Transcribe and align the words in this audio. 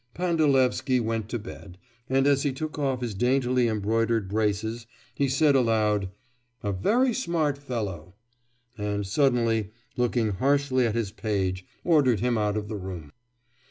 Pandalevsky 0.15 0.99
went 0.99 1.29
to 1.29 1.37
bed, 1.37 1.77
and 2.09 2.25
as 2.25 2.41
he 2.41 2.51
took 2.51 2.79
off 2.79 3.01
his 3.01 3.13
daintily 3.13 3.67
embroidered 3.67 4.27
braces, 4.29 4.87
he 5.13 5.29
said 5.29 5.53
aloud 5.55 6.09
'A 6.63 6.71
very 6.71 7.13
smart 7.13 7.55
fellow!' 7.55 8.15
and 8.79 9.05
suddenly, 9.05 9.69
looking 9.97 10.29
harshly 10.31 10.87
at 10.87 10.95
his 10.95 11.11
page, 11.11 11.67
ordered 11.83 12.19
him 12.19 12.35
out 12.35 12.57
of 12.57 12.67
the 12.67 12.77
room. 12.77 13.11